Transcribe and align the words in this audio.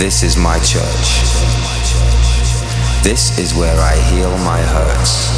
This 0.00 0.22
is 0.22 0.34
my 0.34 0.58
church. 0.60 1.08
This 3.04 3.38
is 3.38 3.54
where 3.54 3.78
I 3.78 3.94
heal 4.08 4.30
my 4.38 4.62
hurts. 4.62 5.28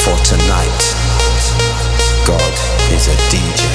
For 0.00 0.16
tonight, 0.24 0.82
God 2.24 2.54
is 2.96 3.08
a 3.08 3.16
DJ. 3.28 3.68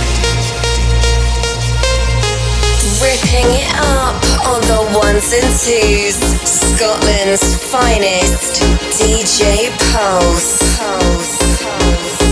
Ripping 3.03 3.53
it 3.53 3.69
up 3.85 4.17
on 4.49 4.61
the 4.61 4.97
ones 4.97 5.31
and 5.31 5.45
twos. 5.61 6.17
Scotland's 6.41 7.55
finest 7.71 8.63
DJ 8.97 9.69
Pulse. 9.93 10.79
Pulse. 10.79 12.22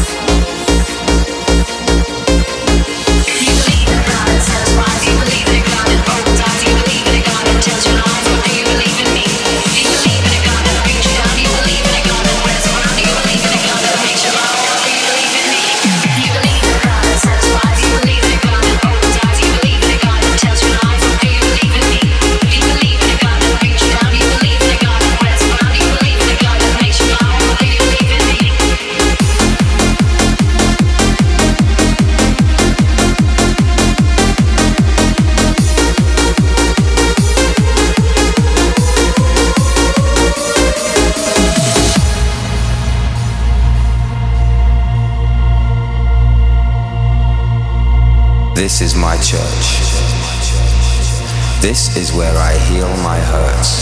This 7.63 8.20
This 51.71 51.95
is 51.95 52.11
where 52.11 52.35
I 52.35 52.57
heal 52.57 52.89
my 52.97 53.17
hurts. 53.17 53.80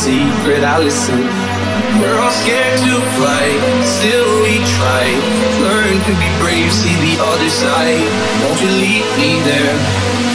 secret, 0.00 0.64
I 0.64 0.80
listen. 0.80 1.20
We're 2.00 2.16
all 2.16 2.32
scared 2.32 2.80
to 2.88 2.96
fly, 3.20 3.44
still 3.84 4.32
we 4.40 4.56
try. 4.80 5.04
Learn 5.60 6.00
to 6.08 6.12
be 6.16 6.28
brave, 6.40 6.72
see 6.72 6.96
the 7.04 7.20
other 7.20 7.52
side. 7.52 8.08
Don't 8.40 8.58
you 8.64 8.72
leave 8.80 9.08
me 9.20 9.44
there? 9.44 9.76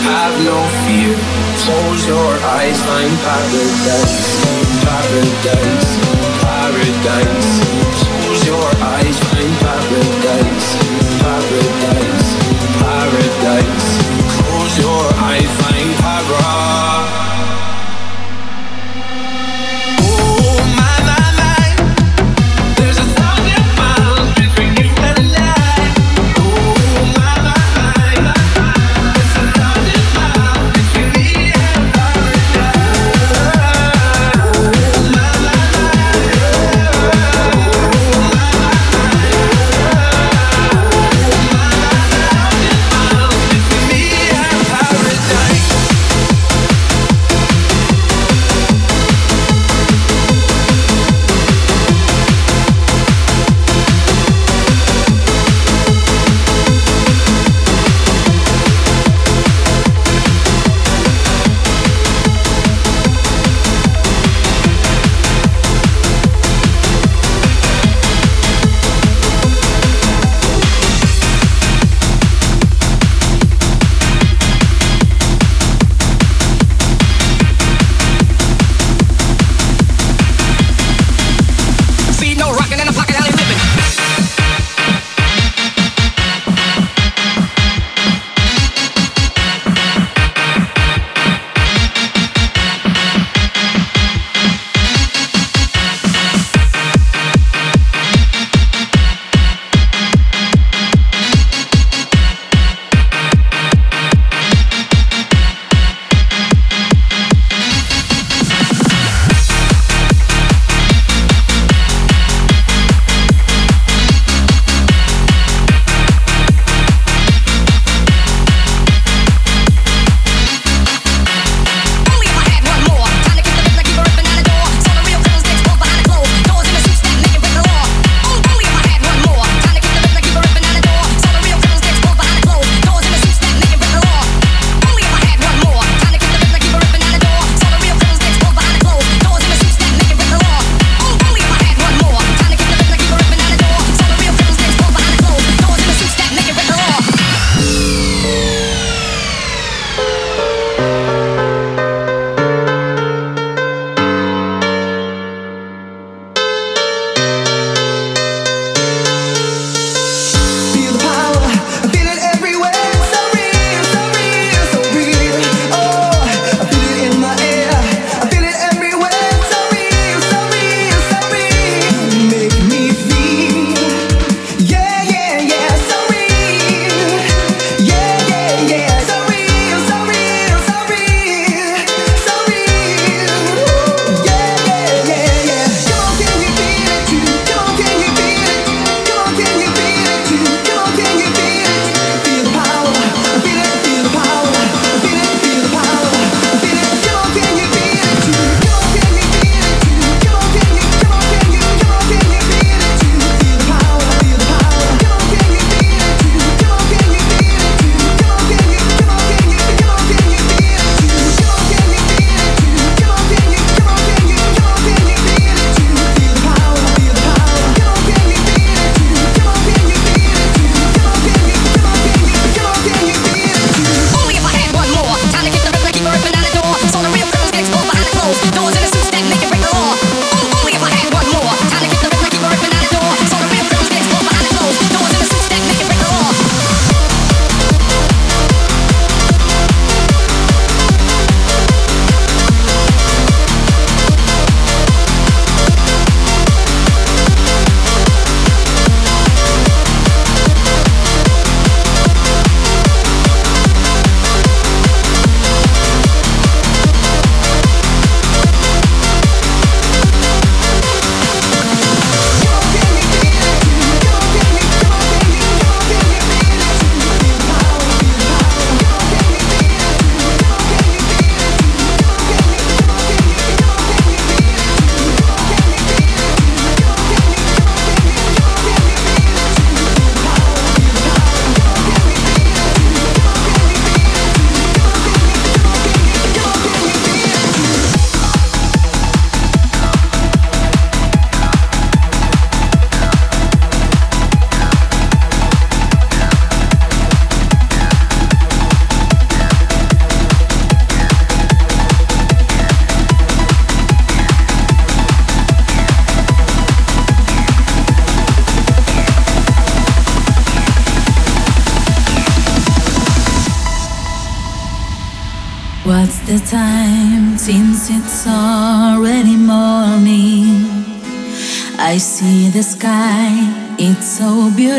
Have 0.05 0.37
no 0.45 0.57
fear. 0.85 1.17
Close 1.65 2.05
your 2.05 2.33
eyes, 2.61 2.77
find 2.85 3.13
paradise, 3.25 4.37
paradise, 4.85 5.91
paradise. 6.45 7.51
Close 8.05 8.45
your 8.45 8.69
eyes, 8.85 9.17
find 9.17 9.53
paradise. 9.65 10.24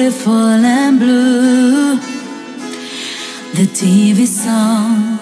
Beautiful 0.07 0.65
and 0.65 1.01
blue. 1.01 1.97
The 3.57 3.67
TV 3.67 4.25
song, 4.25 5.19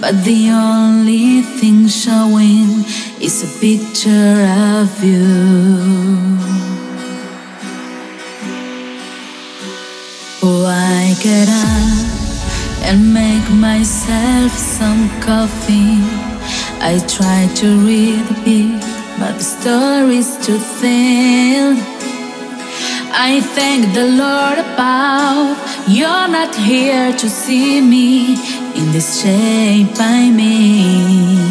but 0.00 0.14
the 0.24 0.50
only 0.50 1.42
thing 1.42 1.88
showing 1.88 2.84
is 3.20 3.42
a 3.42 3.50
picture 3.58 4.36
of 4.78 5.02
you. 5.02 5.26
Oh, 10.42 10.64
I 10.64 11.16
get 11.20 11.48
up 11.48 12.86
and 12.86 13.12
make 13.12 13.50
myself 13.50 14.52
some 14.52 15.08
coffee. 15.20 15.98
I 16.80 17.02
try 17.16 17.48
to 17.60 17.66
read 17.84 18.24
a 18.30 18.38
bit, 18.44 18.80
but 19.18 19.38
the 19.38 19.46
story's 19.56 20.38
too 20.46 20.58
thin. 20.58 21.99
I 23.22 23.42
thank 23.42 23.92
the 23.92 24.06
Lord 24.06 24.58
above. 24.58 25.58
You're 25.86 26.26
not 26.28 26.56
here 26.56 27.12
to 27.12 27.28
see 27.28 27.82
me 27.82 28.32
in 28.74 28.92
this 28.92 29.20
shape 29.20 29.94
I'm 29.98 30.40
in. 30.40 31.49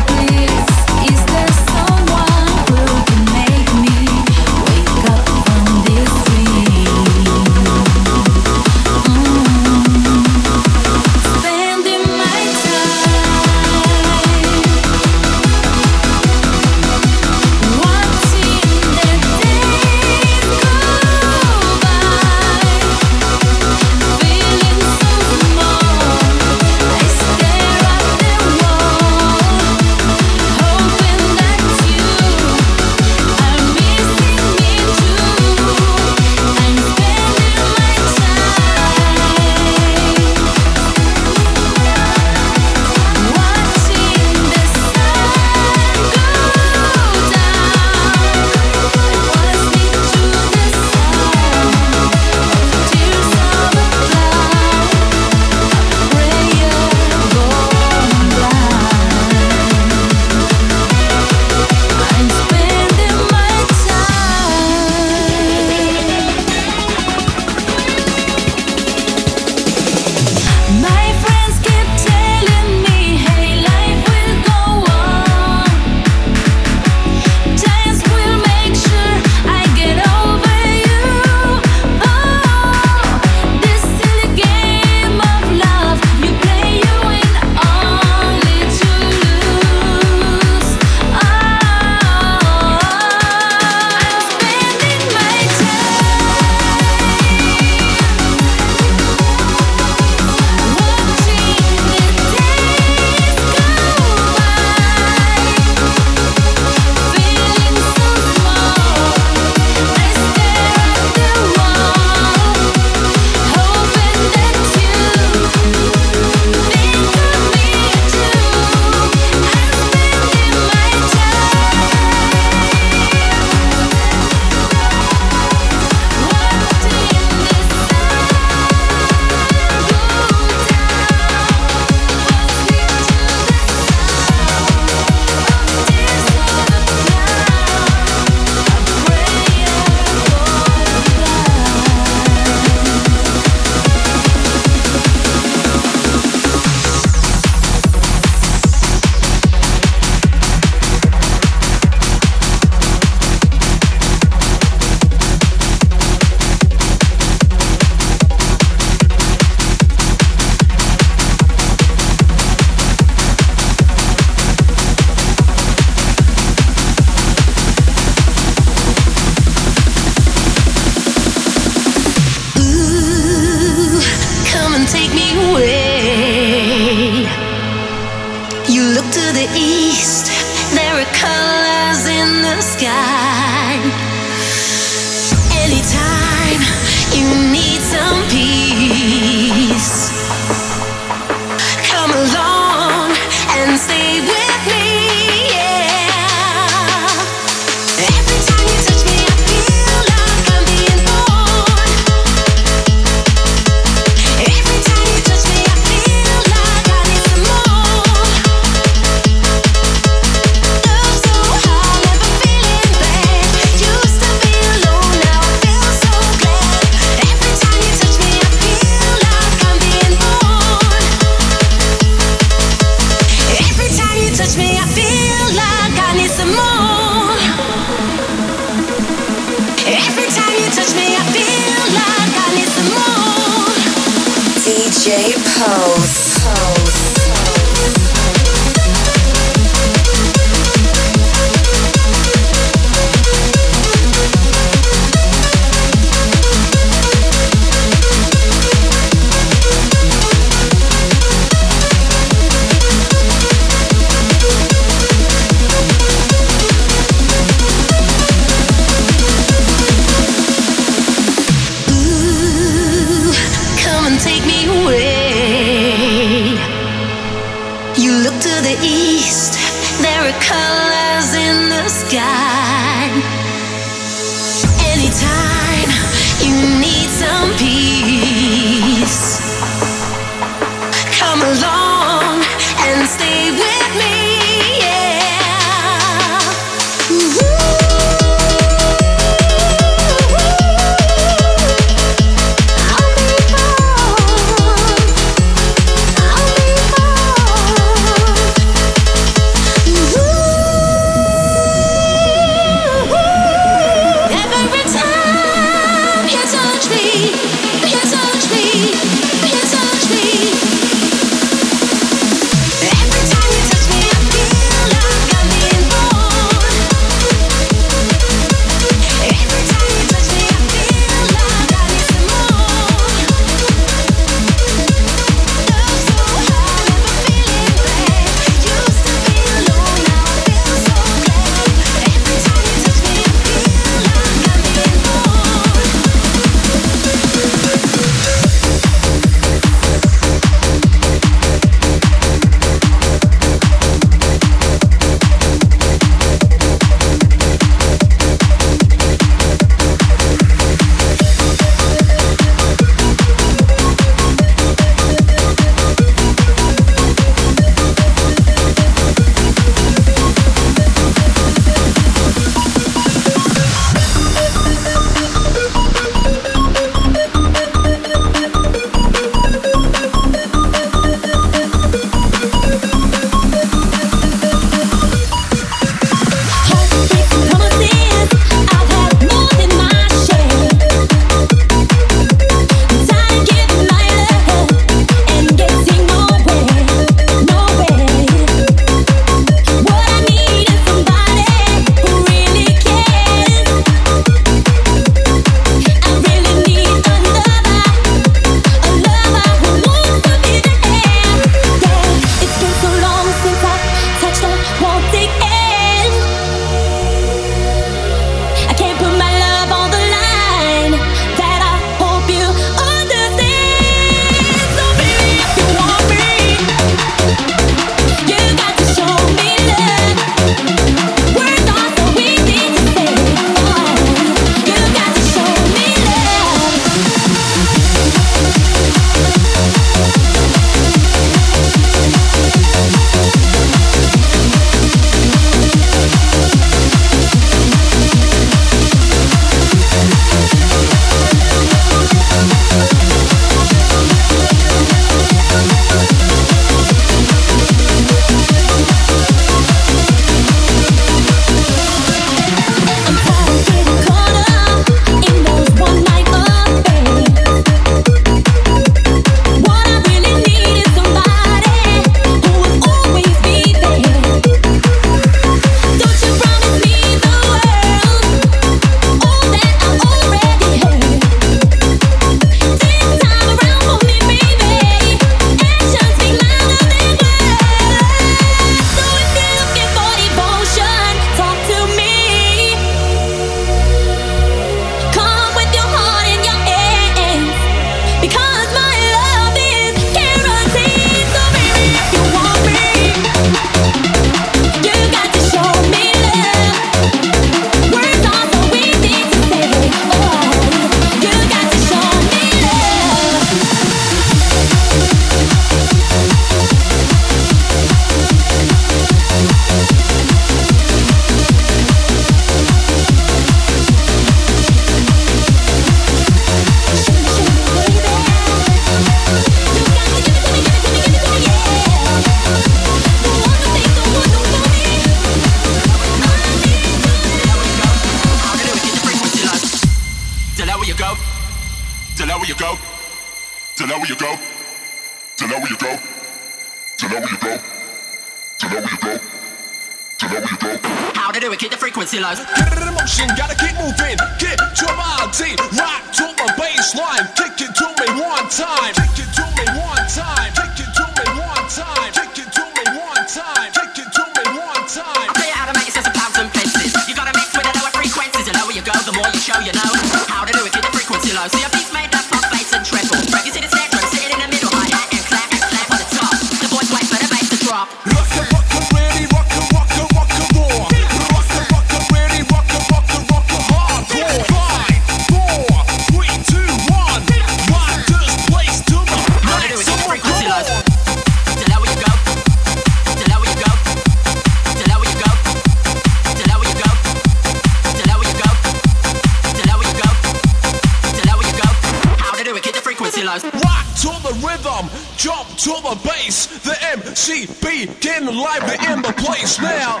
The 596.46 596.76
MCB 596.96 598.00
getting 598.00 598.28
live 598.28 598.62
in 598.90 599.02
the 599.02 599.12
place 599.16 599.60
now. 599.60 600.00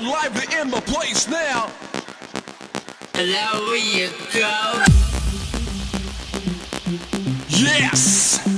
Live 0.00 0.36
in 0.60 0.70
the 0.70 0.80
place 0.82 1.28
now. 1.28 1.70
Hello, 3.14 3.74
you 3.74 4.10
go. 4.32 4.84
Yes. 7.48 8.53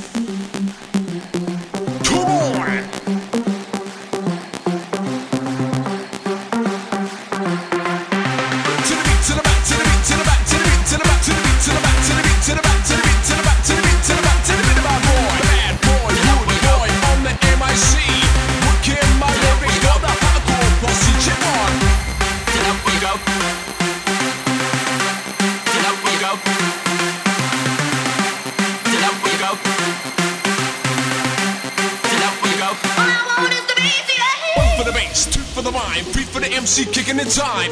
MC 36.67 36.85
kicking 36.87 37.17
the 37.17 37.25
time. 37.25 37.71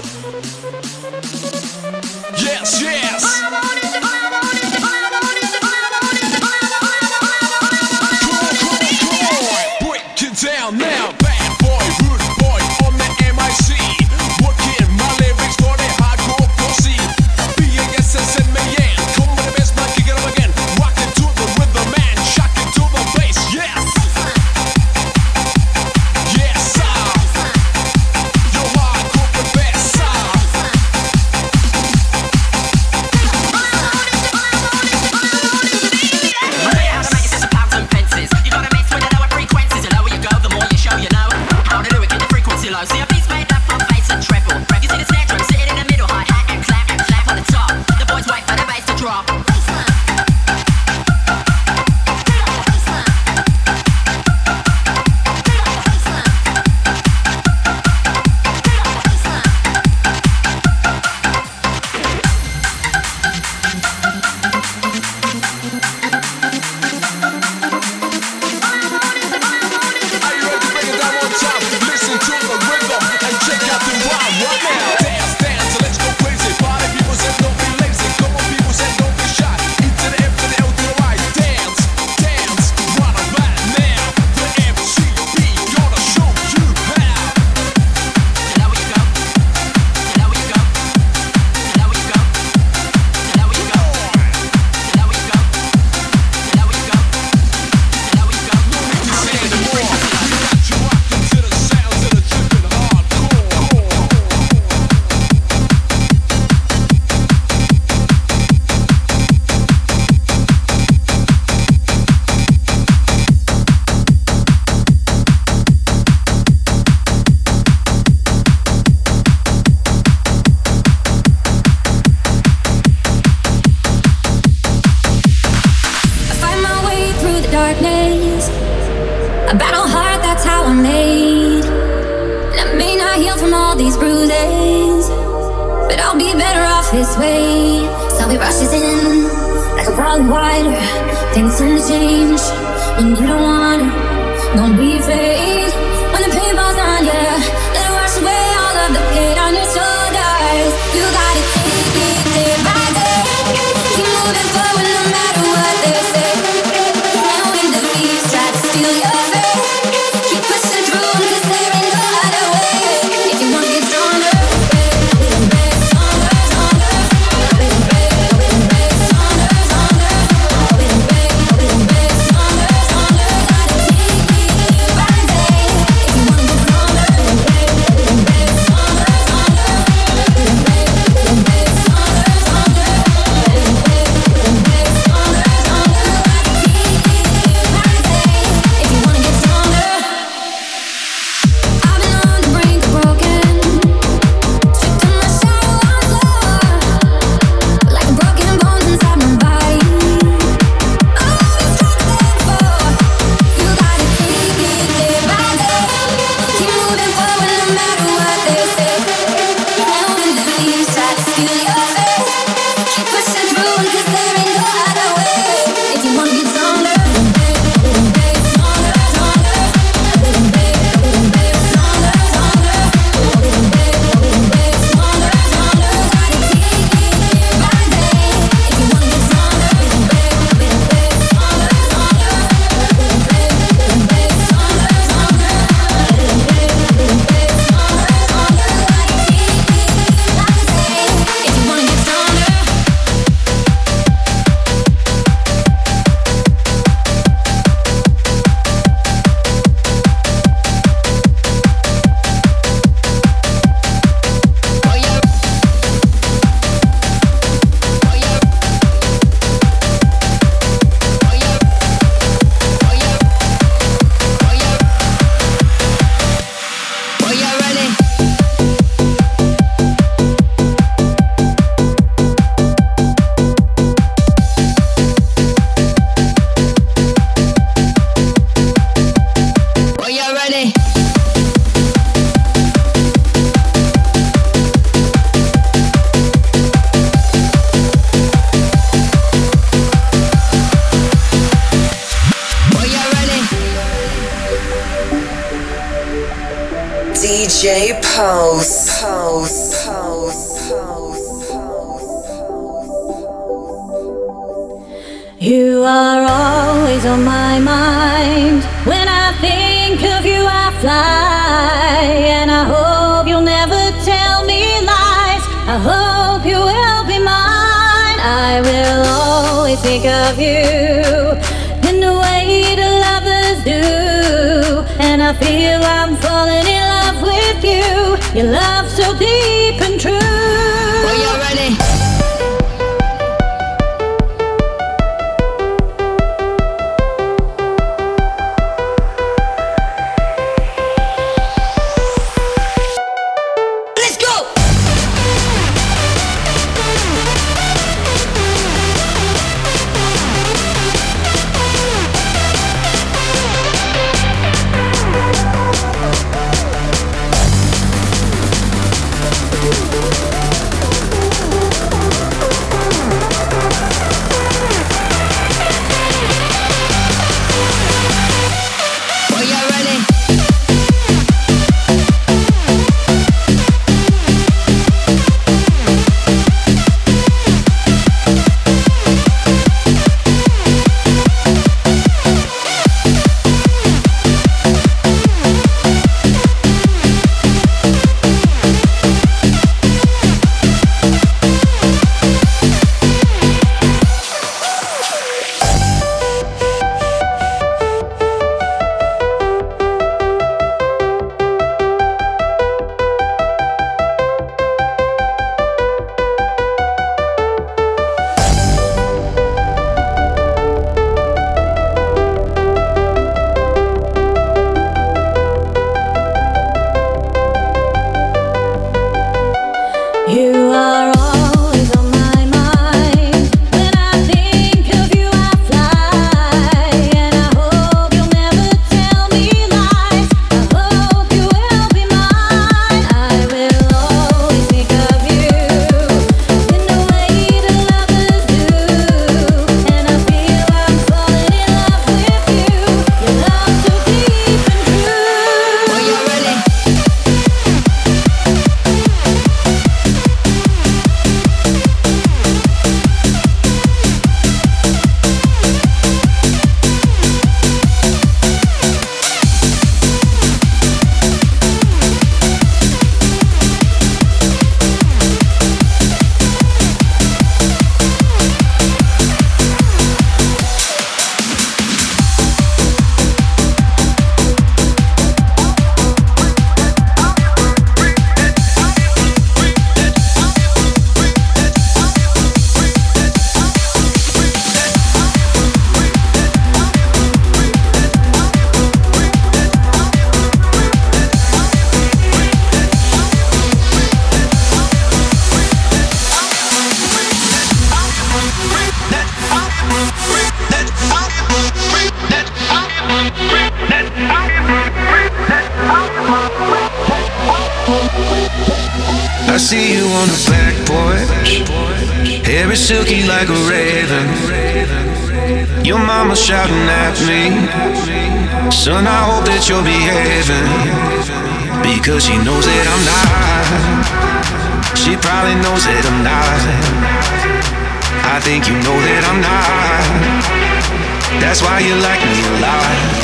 That's 531.55 531.63
why 531.63 531.79
you 531.79 531.95
like 531.95 532.21
me 532.21 532.57
a 532.57 532.61
lot. 532.61 533.24